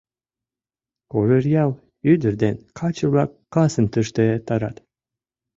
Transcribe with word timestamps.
Кожеръял 1.11 1.71
ӱдыр 2.11 2.33
ден 2.43 2.55
каче-влак 2.77 3.31
касым 3.53 3.85
тыште 3.93 4.21
эртарат. 4.33 4.77